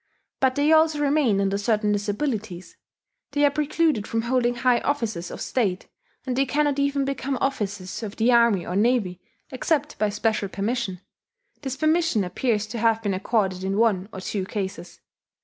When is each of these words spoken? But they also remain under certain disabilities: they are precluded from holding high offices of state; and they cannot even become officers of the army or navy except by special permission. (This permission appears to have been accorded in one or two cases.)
But 0.39 0.55
they 0.55 0.71
also 0.71 0.97
remain 0.97 1.39
under 1.39 1.59
certain 1.59 1.91
disabilities: 1.91 2.75
they 3.33 3.45
are 3.45 3.51
precluded 3.51 4.07
from 4.07 4.23
holding 4.23 4.55
high 4.55 4.79
offices 4.79 5.29
of 5.29 5.39
state; 5.41 5.89
and 6.25 6.35
they 6.35 6.47
cannot 6.47 6.79
even 6.79 7.05
become 7.05 7.37
officers 7.39 8.01
of 8.01 8.15
the 8.15 8.31
army 8.31 8.65
or 8.65 8.75
navy 8.75 9.21
except 9.51 9.99
by 9.99 10.09
special 10.09 10.49
permission. 10.49 11.01
(This 11.61 11.77
permission 11.77 12.23
appears 12.23 12.65
to 12.69 12.79
have 12.79 13.03
been 13.03 13.13
accorded 13.13 13.63
in 13.63 13.77
one 13.77 14.09
or 14.11 14.21
two 14.21 14.43
cases.) 14.45 15.01